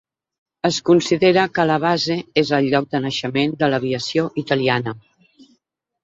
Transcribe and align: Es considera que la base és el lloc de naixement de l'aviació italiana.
Es 0.67 0.77
considera 0.89 1.41
que 1.57 1.65
la 1.71 1.75
base 1.83 2.15
és 2.41 2.51
el 2.59 2.69
lloc 2.71 2.87
de 2.95 3.01
naixement 3.03 3.53
de 3.59 3.69
l'aviació 3.73 4.25
italiana. 4.45 4.95